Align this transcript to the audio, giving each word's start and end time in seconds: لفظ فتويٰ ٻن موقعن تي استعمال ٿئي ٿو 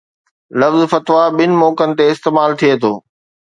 لفظ 0.61 0.81
فتويٰ 0.91 1.25
ٻن 1.37 1.51
موقعن 1.61 1.89
تي 1.97 2.03
استعمال 2.13 2.51
ٿئي 2.59 2.73
ٿو 2.81 2.93